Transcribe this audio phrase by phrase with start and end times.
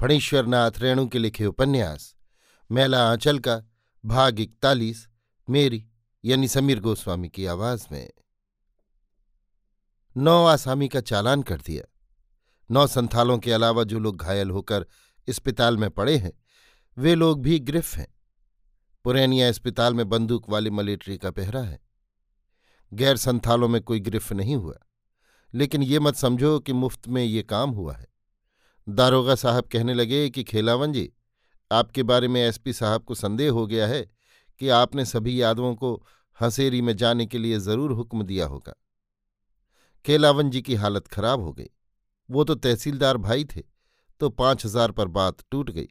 [0.00, 2.16] फणीश्वरनाथ रेणु के लिखे उपन्यास,
[2.70, 3.62] मैला आंचल का,
[4.04, 5.08] भाग इकतालीस,
[5.50, 5.88] मेरी,
[6.24, 8.10] यानी समीर गोस्वामी की आवाज़ में।
[10.16, 11.84] नौ आसामी का चालान कर दिया।
[12.70, 14.86] नौ संथालों के अलावा जो लोग घायल होकर
[15.28, 16.32] अस्पताल में पड़े हैं,
[16.98, 18.14] वे लोग भी गिरफ हैं।
[19.04, 21.80] पुरैनिया अस्पताल में बंदूक वाली मलेट्री का पहरा है।
[22.92, 24.78] गैर संथालों में कोई गिरफ नहीं हुआ।
[25.54, 28.09] लेकिन ये मत समझो कि मुफ़्त में ये काम हुआ है।
[28.90, 31.10] दारोगा साहब कहने लगे कि, खेलावन जी,
[31.70, 34.02] आपके बारे में एसपी साहब को संदेह हो गया है
[34.60, 35.94] कि आपने सभी यादवों को
[36.40, 38.74] हंसेरी में जाने के लिए ज़रूर हुक्म दिया होगा।
[40.04, 41.68] खेलावन जी की हालत खराब हो गई।
[42.28, 43.62] वो तो तहसीलदार भाई थे
[44.20, 45.88] तो पाँच हज़ार पर बात टूट गई।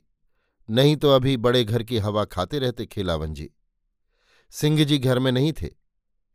[0.69, 3.49] नहीं तो अभी बड़े घर की हवा खाते रहते खेलावन जी।
[4.53, 5.69] सिंह जी घर में नहीं थे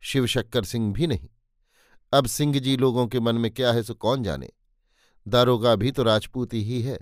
[0.03, 1.29] शिवशक्कर सिंह भी नहीं।
[2.13, 4.49] अब सिंह जी लोगों के मन में क्या है सो कौन जाने?
[5.27, 6.99] दारोगा भी तो राजपूती ही है।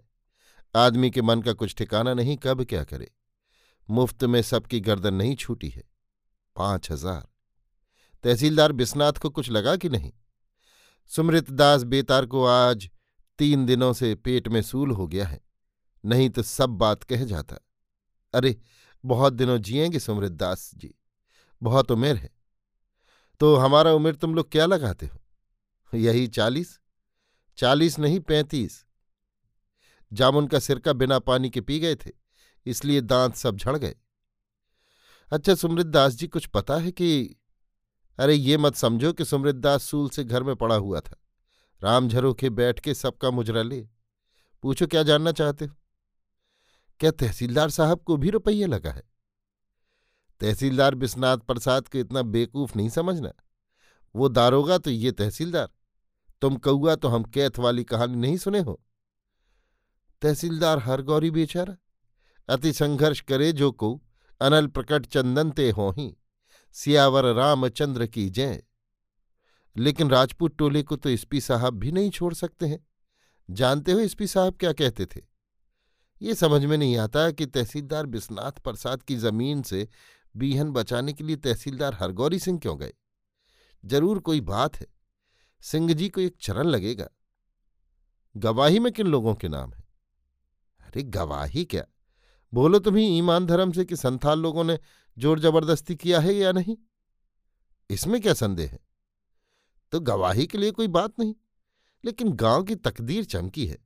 [0.75, 3.11] आदमी के मन का कुछ ठिकाना नहीं, कब क्या करे?
[3.89, 5.83] मुफ़्त में सबकी गर्दन नहीं छूटी है।
[6.55, 7.27] पाँच हज़ार।
[8.23, 10.11] तहसीलदार बिस्नाथ को कुछ लगा कि नहीं?
[11.07, 12.89] सुमृतदास बेतार को आज
[13.39, 15.41] तीन दिनों से पेट में सूल हो गया है।
[16.05, 17.57] नहीं तो सब बात कह जाता।
[18.33, 18.61] अरे,
[19.05, 20.95] बहुत दिनों जिएँगे सुमृतदास जी।
[21.63, 22.29] बहुत उम्र है।
[23.39, 25.19] तो हमारा उम्र तुम लोग क्या लगाते हो?
[25.97, 26.79] यही चालीस?
[27.57, 28.85] चालीस नहीं, पैंतीस।
[30.13, 32.11] जामुन का सिरका बिना पानी के पी गए थे,
[32.65, 33.95] इसलिए दांत सब झड़ गए।
[35.31, 37.35] अच्छा सुमृतदास जी, कुछ पता है कि
[38.19, 41.15] अरे, ये मत समझो कि सुमृतदास सूल से घर में पड़ा हुआ था।
[41.81, 43.87] राम झरोखे बैठ के सबका मुजरा ले।
[44.61, 45.75] पूछो, क्या जानना चाहते हो?
[46.99, 49.03] क्या तहसीलदार साहब को भी रुपये लगा है?
[50.39, 53.33] तहसीलदार बिस्नाथ प्रसाद को इतना बेकूफ नहीं समझना।
[54.15, 55.69] वो दारोगा तो ये तहसीलदार।
[56.43, 58.81] तुम कौआ तो हम कैथ वाली कहानी नहीं सुने हो?
[60.21, 61.75] तहसीलदार हर गौरी बेचारा,
[62.49, 64.01] अति संघर्ष करे जो को
[64.41, 66.17] अनल प्रकट चंदन ते हो ही
[66.75, 68.63] सियावर रामचंद्र की जय
[69.77, 72.87] लेकिन राजपूत टोले को तो एसपी साहब भी नहीं छोड़ सकते हैं।
[73.49, 75.21] जानते हो एसपी साहब क्या कहते थे?
[76.21, 79.87] ये समझ में नहीं आता कि तहसीलदार बिस्नाथ प्रसाद की ज़मीन से
[80.37, 82.93] बीहन बचाने के लिए तहसीलदार हरगौरी सिंह क्यों गए?
[83.85, 84.92] ज़रूर कोई बात है।
[85.63, 87.09] सिंह जी को एक चरण लगेगा।
[88.37, 89.83] गवाही में किन लोगों के नाम है?
[90.79, 91.83] अरे, गवाही क्या?
[92.53, 94.79] बोलो तुम्ही ईमान धर्म से कि संथाल लोगों ने
[95.19, 96.77] ज़ोर ज़बरदस्ती किया है या नहीं?
[97.89, 98.79] इसमें क्या संदेह है?
[99.91, 101.35] तो गवाही के लिए कोई बात नहीं,
[102.05, 103.77] लेकिन गाँव की तकदीर चमकी है।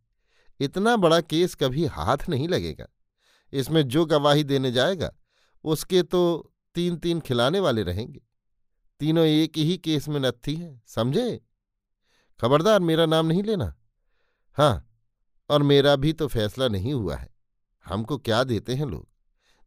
[0.59, 2.87] इतना बड़ा केस कभी हाथ नहीं लगेगा।
[3.53, 5.13] इसमें जो गवाही देने जाएगा,
[5.63, 8.21] उसके तो तीन तीन खिलाने वाले रहेंगे।
[8.99, 11.46] तीनों एक ही केस में नत्थी हैं, समझे?
[12.41, 13.75] खबरदार, मेरा नाम नहीं लेना।
[14.53, 14.99] हाँ
[15.49, 17.35] और मेरा भी तो फैसला नहीं हुआ है।
[17.85, 19.09] हमको क्या देते हैं लोग?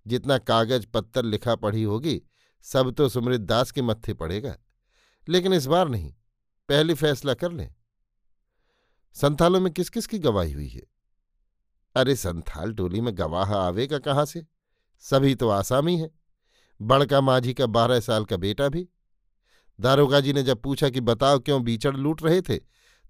[0.07, 2.23] जितना कागज़ पत्तर लिखा पढ़ी होगी,
[2.63, 4.57] सब तो सुमृत दास के मत्थे पड़ेगा।
[5.29, 6.15] लेकिन इस बार नहीं,
[6.69, 7.75] पहले फैसला कर लें।
[9.15, 10.83] संथालों में किस किस की गवाही हुई है?
[11.97, 14.47] अरे, संथाल टोली में गवाह आवेगा कहाँ से?
[14.99, 16.11] सभी तो आसामी हैं।
[16.83, 18.89] बड़का माझी का बारह साल का बेटा भी।
[19.81, 22.57] दारोगा जी ने जब पूछा कि बताओ क्यों बीचड़ लूट रहे थे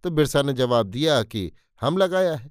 [0.04, 1.50] तो बिरसा ने जवाब दिया कि
[1.80, 2.50] हम लगाया है।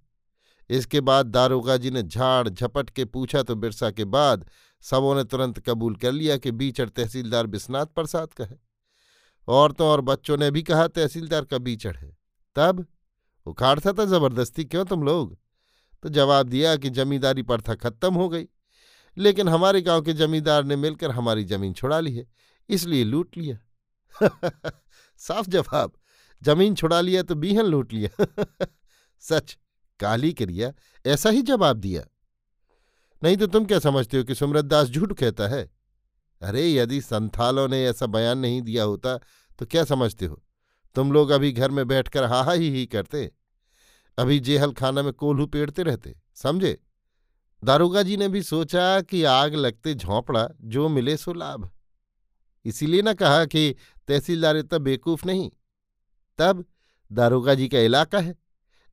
[0.70, 4.46] इसके बाद दारोगा जी ने झाड़ झपट के पूछा तो बिरसा के बाद
[4.84, 8.60] सबों ने तुरंत कबूल कर लिया कि बीचड़ तहसीलदार बिस्नाथ प्रसाद का है।
[9.48, 12.10] औरतों और बच्चों ने भी कहा, तहसीलदार का बीचड़ है।
[12.56, 12.86] तब
[13.46, 15.38] उखाड़ता था ज़बरदस्ती, क्यों तुम लोग?
[16.04, 18.46] तो जवाब दिया कि जमींदारी प्रथा खत्म हो गई।
[19.18, 22.26] लेकिन हमारे गाँव के जमींदार ने मिलकर हमारी ज़मीन छुड़ा ली है,
[22.70, 23.58] इसलिए लूट लिया।
[25.18, 25.92] साफ़ जवाब,
[26.44, 28.26] ज़मीन छुड़ा लिया तो बीहन लूट लिया।
[29.20, 29.58] सच,
[30.00, 30.74] काली क्रिया,
[31.06, 32.04] ऐसा ही जवाब दिया।
[33.24, 35.72] नहीं तो तुम क्या समझते हो कि सुमृत दास झूठ कहता है?
[36.42, 39.18] अरे, यदि संथालों ने ऐसा बयान नहीं दिया होता
[39.60, 40.44] तो क्या समझते हो?
[40.96, 43.32] तुम लोग अभी घर में बैठकर हाहा ही ही करते।
[44.18, 46.84] अभी जेहल खाना में कोल्हू पेड़ते रहते, समझे?
[47.64, 51.72] दारोगा जी ने भी सोचा कि आग लगते झोंपड़ा, जो मिले सो लाभ।
[52.70, 53.76] इसीलिए ना कहा कि
[54.08, 55.50] तहसीलदार इतना बेकूफ नहीं।
[56.40, 56.66] तब
[57.12, 58.36] दारोगा जी का इलाका है,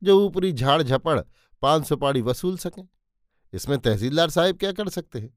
[0.01, 1.19] जो ऊपरी झाड़ झपड़
[1.61, 2.87] पाँच सौ पाड़ी वसूल सकें।
[3.53, 5.33] इसमें तहसीलदार साहब क्या कर सकते हैं?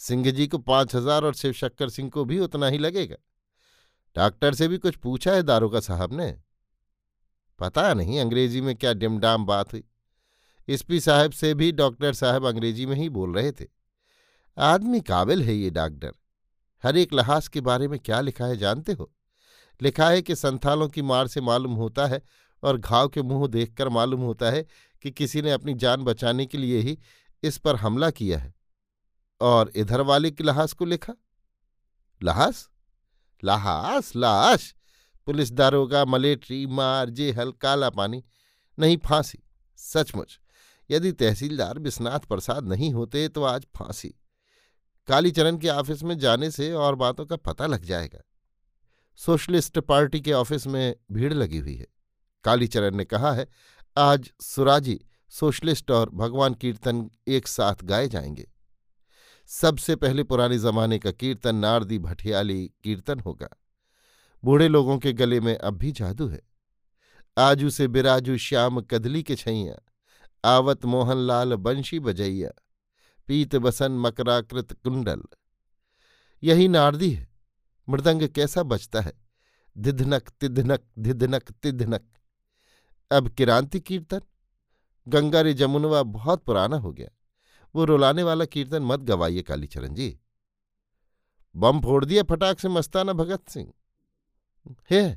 [0.00, 3.16] सिंह जी को पाँच हज़ार और शिव शक्कर सिंह को भी उतना ही लगेगा।
[4.16, 6.30] डॉक्टर से भी कुछ पूछा है दारोगा साहब ने?
[7.58, 9.84] पता नहीं, अंग्रेज़ी में क्या डिमडाम बात हुई।
[10.68, 13.66] एसपी साहब से भी डॉक्टर साहब अंग्रेज़ी में ही बोल रहे थे।
[14.56, 16.12] आदमी काबिल है ये डॉक्टर।
[16.82, 19.12] हर एक लहास के बारे में क्या लिखा है जानते हो?
[19.82, 22.22] लिखा है कि संथालों की मार से मालूम होता है
[22.62, 24.66] और घाव के मुँह देखकर मालूम होता है
[25.02, 26.98] कि किसी ने अपनी जान बचाने के लिए ही
[27.42, 28.54] इस पर हमला किया है।
[29.40, 31.12] और इधर वाले की लहास को लिखा?
[32.22, 32.70] लहास?
[33.44, 34.74] लहास, लाश!
[35.26, 38.24] पुलिस दारोगा, मलेट्री, मार, जेहल, काला पानी,
[38.78, 39.38] नहीं फांसी।
[39.76, 40.40] सचमुच,
[40.90, 44.14] यदि तहसीलदार विश्वनाथ प्रसाद नहीं होते तो आज फांसी।
[45.10, 48.20] कालीचरण के ऑफ़िस में जाने से और बातों का पता लग जाएगा।
[49.16, 51.86] सोशलिस्ट पार्टी के ऑफ़िस में भीड़ लगी हुई है।
[52.44, 53.48] कालीचरण ने कहा है,
[53.98, 58.50] आज सुराजी, सोशलिस्ट और भगवान कीर्तन एक साथ गाए जाएँगे।
[59.46, 63.48] सबसे पहले पुराने जमाने का कीर्तन नारदी भटियाली कीर्तन होगा।
[64.44, 66.42] बूढ़े लोगों के गले में अब भी जादू है।
[67.38, 69.76] आजू से बिराजू श्याम कदली के छैया,
[70.44, 72.50] आवत मोहनलाल बंशी बजैया।
[73.30, 75.22] पीत बसन मकराकृत कुंडल।
[76.42, 77.28] यही नारदी है।
[77.88, 79.12] मृदंग कैसा बचता है?
[79.78, 82.06] धिधनक तिधनक धिधनक तिधनक।
[83.12, 84.20] अब किरांति कीर्तन?
[85.08, 87.08] गंगा रे जमुनवा बहुत पुराना हो गया।
[87.74, 90.20] वो रुलाने वाला कीर्तन मत गवाइए कालीचरण जी।
[91.56, 93.72] बम फोड़ दिया फटाक से मस्ताना भगत सिंह।
[94.90, 95.16] हे,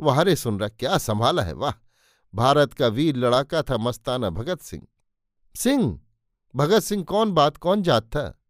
[0.00, 1.52] वाह रे सुन रहा क्या संभाला है?
[1.52, 1.72] वाह,
[2.34, 4.86] भारत का वीर लड़ाका था मस्ताना भगत सिंह।
[5.56, 6.03] सिंह!
[6.56, 8.42] भगत सिंह कौन बात, कौन जात था?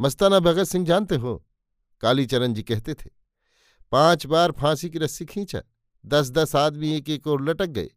[0.00, 1.46] मस्ताना भगत सिंह जानते हो?
[2.00, 3.10] कालीचरण जी कहते थे।
[3.92, 5.62] पाँच बार फांसी की रस्सी खींचा,
[6.06, 7.90] दस दस आदमी एक एक और लटक गए।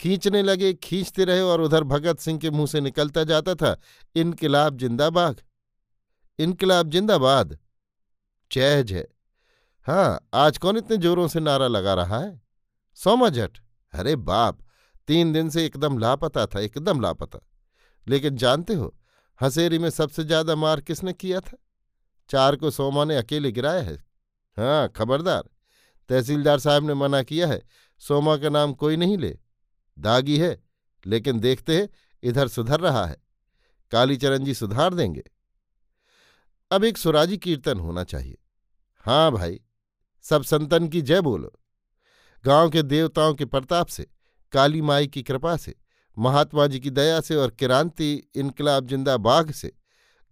[0.00, 3.80] खींचने लगे, खींचते रहे और उधर भगत सिंह के मुँह से निकलता जाता था,
[4.14, 5.40] इनकिलाब जिंदाबाद।
[6.38, 7.58] इनकिलाब जिंदाबाद।
[8.52, 9.08] जय जय
[9.86, 12.42] हाँ आज कौन इतने जोरों से नारा लगा रहा है?
[12.94, 13.58] सोमा जट
[13.92, 14.58] अरे बाप,
[15.06, 17.38] तीन दिन से एकदम लापता था, एकदम लापता।
[18.08, 18.94] लेकिन जानते हो,
[19.40, 21.56] हसेरी में सबसे ज़्यादा मार किसने किया था?
[22.30, 23.94] चार को सोमा ने अकेले गिराया है।
[24.56, 25.42] हाँ खबरदार।
[26.10, 27.62] तहसीलदार साहब ने मना किया है,
[27.98, 29.38] सोमा का नाम कोई नहीं ले।
[29.98, 30.62] दागी है,
[31.06, 31.88] लेकिन देखते हैं,
[32.22, 33.16] इधर सुधर रहा है।
[33.92, 35.22] कालीचरण जी सुधार देंगे।
[36.70, 38.38] अब एक सुराजी कीर्तन होना चाहिए।
[39.04, 39.60] हाँ भाई,
[40.22, 41.52] सब संतन की जय बोलो।
[42.44, 44.06] गाँव के देवताओं के प्रताप से,
[44.52, 45.81] काली माई की कृपा से।
[46.18, 49.72] महात्मा जी की दया से और क्रांति इनकलाब ज़िंदा बाघ से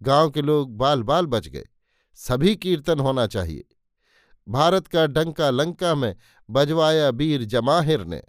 [0.03, 1.63] गाँव के लोग बाल बाल बच गए।
[2.15, 3.63] सभी कीर्तन होना चाहिए।
[4.49, 6.15] भारत का डंका लंका में
[6.49, 8.21] बजवाया बीर जमाहिर ने।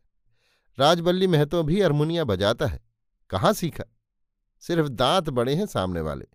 [0.79, 2.81] राजबल्ली महतो भी अरमुनिया बजाता है।
[3.31, 3.85] कहाँ सीखा?
[4.61, 6.27] सिर्फ़ दांत बड़े हैं सामने वाले।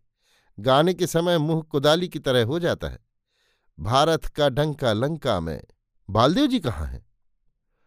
[0.60, 3.00] गाने के समय मुँह कुदाली की तरह हो जाता है।
[3.80, 5.63] भारत का डंका लंका में
[6.10, 7.08] बालदेव जी कहाँ हैं?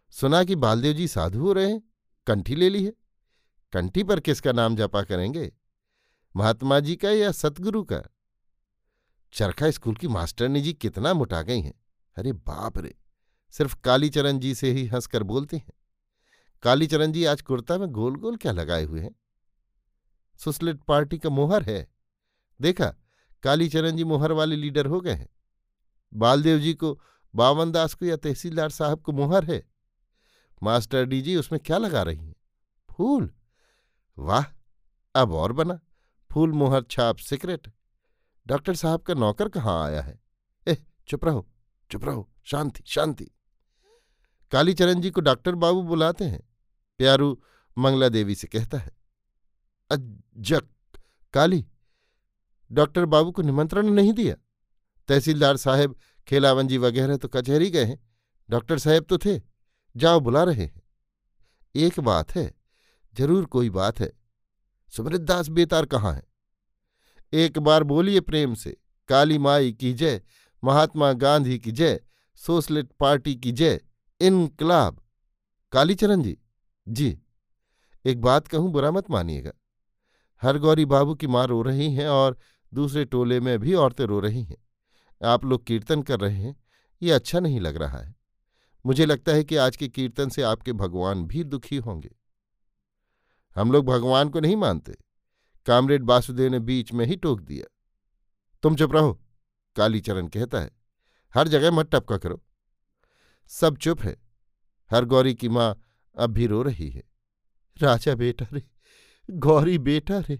[0.09, 1.81] सुना कि बालदेव जी साधु हो रहे हैं?
[2.27, 2.93] कंठी ले ली है।
[3.73, 5.51] कंठी पर किसका नाम जपा करेंगे?
[6.35, 8.01] महात्मा जी का या सतगुरु का?
[9.33, 11.73] चरखा स्कूल की मास्टरनी जी कितना मुटा गई हैं।
[12.17, 12.95] अरे बाप रे!
[13.51, 15.73] सिर्फ़ कालीचरण जी से ही हंसकर बोलते हैं।
[16.63, 19.15] कालीचरण जी आज कुर्ता में गोल गोल क्या लगाए हुए हैं?
[20.37, 21.91] सुसलिट पार्टी का मोहर है।
[22.61, 22.95] देखा,
[23.43, 25.29] कालीचरण जी मोहर वाले लीडर हो गए हैं।
[26.13, 27.01] बालदेव जी को
[27.35, 29.63] बावन दास को या तहसीलदार साहब को मोहर है।
[30.63, 32.35] मास्टर डी जी उसमें क्या लगा रही हैं?
[32.89, 33.33] फूल!
[34.17, 34.43] वाह,
[35.15, 35.79] अब और बना।
[36.31, 37.71] फूल मोहर छाप सिगरेट।
[38.47, 40.19] डॉक्टर साहब का नौकर कहाँ आया है?
[40.67, 40.77] एह,
[41.07, 41.47] चुप रहो
[41.91, 43.29] चुप रहो, शांति शांति।
[44.51, 46.41] कालीचरण जी को डॉक्टर बाबू बुलाते हैं।
[46.99, 47.41] प्यारू
[47.77, 48.91] मंगला देवी से कहता है,
[49.91, 50.67] अजक,
[51.33, 51.65] काली,
[52.71, 54.35] डॉक्टर बाबू को निमंत्रण नहीं दिया।
[55.09, 55.95] तहसीलदार साहब
[56.27, 57.99] खेलावन जी वगैरह तो कचहरी गए हैं।
[58.49, 59.39] डॉक्टर साहब तो थे,
[59.95, 60.81] जाओ बुला रहे हैं।
[61.75, 62.60] एक बात है
[63.13, 64.11] ज़रूर कोई बात है।
[64.93, 66.23] सुमृत दास बेतार कहाँ है?
[67.33, 68.77] एक बार बोलिए प्रेम से,
[69.09, 70.21] काली माई की जय,
[70.63, 71.99] महात्मा गांधी की जय,
[72.35, 73.79] सोशलिस्ट पार्टी की जय,
[74.21, 75.01] इनकलाब।
[75.73, 76.37] कालीचरण जी
[76.87, 77.17] जी।
[78.05, 79.51] एक बात कहूँ, बुरा मत मानिएगा।
[80.41, 82.37] हर गौरी बाबू की माँ रो रही हैं और
[82.73, 84.57] दूसरे टोले में भी औरतें रो रही हैं।
[85.21, 86.55] आप लोग कीर्तन कर रहे हैं,
[87.01, 88.15] ये अच्छा नहीं लग रहा है।
[88.85, 92.09] मुझे लगता है कि आज के कीर्तन से आपके भगवान भी दुखी होंगे।
[93.55, 94.97] हम लोग भगवान को नहीं मानते।
[95.65, 97.65] कामरेड वासुदेव ने बीच में ही टोक दिया।
[98.63, 99.21] तुम चुप रहो,
[99.75, 100.71] कालीचरण कहता है।
[101.33, 102.43] हर जगह मत टपका करो।
[103.47, 104.17] सब चुप है।
[104.91, 105.81] हर गौरी की माँ
[106.17, 107.03] अब भी रो रही है।
[107.77, 108.63] राजा बेटा रे,
[109.31, 110.39] गौरी बेटा रे।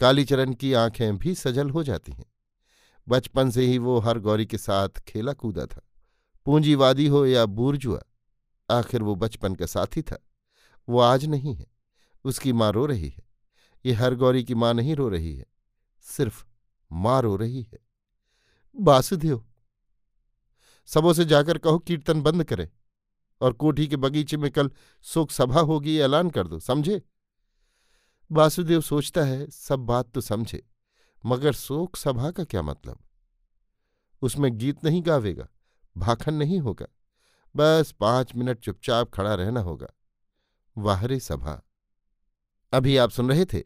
[0.00, 2.26] कालीचरण की आँखें भी सजल हो जाती हैं।
[3.08, 5.80] बचपन से ही वो हर गौरी के साथ खेला कूदा था।
[6.44, 8.02] पूंजीवादी हो या बूरजुआ,
[8.70, 10.18] आखिर वो बचपन का साथी था।
[10.88, 11.69] वो आज नहीं है।
[12.24, 13.22] उसकी माँ रो रही है।
[13.84, 15.46] ये हर गौरी की माँ नहीं रो रही है,
[16.04, 16.44] सिर्फ़
[16.90, 17.78] माँ रो रही है।
[18.76, 19.44] बासुदेव,
[20.88, 22.68] सबों से जाकर कहो, कीर्तन बंद करें
[23.40, 24.70] और कोठी के बगीचे में कल
[25.02, 27.02] शोक सभा होगी ऐलान कर दो, समझे?
[28.30, 30.62] वासुदेव सोचता है, सब बात तो समझे,
[31.26, 32.98] मगर शोक सभा का क्या मतलब?
[34.22, 35.48] उसमें गीत नहीं गावेगा,
[35.96, 36.86] भाखन नहीं होगा,
[37.56, 39.88] बस पाँच मिनट चुपचाप खड़ा रहना होगा।
[40.78, 41.60] वाहरे सभा।
[42.72, 43.60] अभी आप सुन रहे थे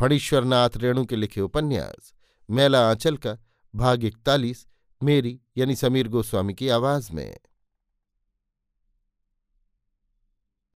[0.00, 2.12] फणीश्वरनाथ रेणु के लिखे उपन्यास,
[2.50, 3.36] मेला आंचल का
[3.74, 4.66] भाग इकतालीस
[5.02, 7.38] मेरी यानी समीर गोस्वामी की आवाज़ में।